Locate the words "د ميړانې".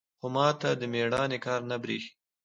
0.79-1.39